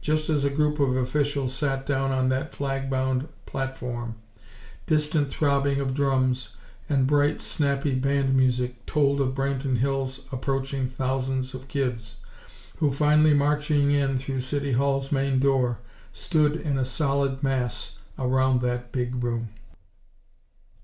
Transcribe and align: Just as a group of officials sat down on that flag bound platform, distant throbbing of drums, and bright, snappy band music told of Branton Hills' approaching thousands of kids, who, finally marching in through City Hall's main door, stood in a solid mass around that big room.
Just 0.00 0.30
as 0.30 0.44
a 0.44 0.48
group 0.48 0.78
of 0.78 0.94
officials 0.94 1.52
sat 1.52 1.84
down 1.84 2.12
on 2.12 2.28
that 2.28 2.54
flag 2.54 2.88
bound 2.88 3.26
platform, 3.46 4.14
distant 4.86 5.28
throbbing 5.28 5.80
of 5.80 5.92
drums, 5.92 6.50
and 6.88 7.04
bright, 7.04 7.40
snappy 7.40 7.92
band 7.96 8.36
music 8.36 8.86
told 8.86 9.20
of 9.20 9.34
Branton 9.34 9.78
Hills' 9.78 10.20
approaching 10.30 10.88
thousands 10.88 11.52
of 11.52 11.66
kids, 11.66 12.18
who, 12.76 12.92
finally 12.92 13.34
marching 13.34 13.90
in 13.90 14.18
through 14.18 14.42
City 14.42 14.70
Hall's 14.70 15.10
main 15.10 15.40
door, 15.40 15.80
stood 16.12 16.54
in 16.54 16.78
a 16.78 16.84
solid 16.84 17.42
mass 17.42 17.98
around 18.20 18.60
that 18.60 18.92
big 18.92 19.24
room. 19.24 19.48